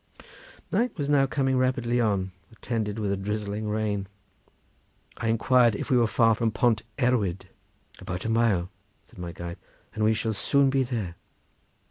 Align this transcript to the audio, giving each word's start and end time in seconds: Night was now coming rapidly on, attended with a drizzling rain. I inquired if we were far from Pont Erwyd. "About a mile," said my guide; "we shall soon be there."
Night 0.71 0.97
was 0.97 1.09
now 1.11 1.27
coming 1.27 1.59
rapidly 1.59 2.01
on, 2.01 2.31
attended 2.51 2.97
with 2.97 3.11
a 3.11 3.15
drizzling 3.17 3.69
rain. 3.69 4.07
I 5.17 5.27
inquired 5.27 5.75
if 5.75 5.91
we 5.91 5.97
were 5.97 6.07
far 6.07 6.33
from 6.33 6.49
Pont 6.49 6.81
Erwyd. 6.99 7.49
"About 7.99 8.25
a 8.25 8.29
mile," 8.29 8.71
said 9.05 9.19
my 9.19 9.31
guide; 9.31 9.57
"we 9.95 10.15
shall 10.15 10.33
soon 10.33 10.71
be 10.71 10.81
there." 10.81 11.17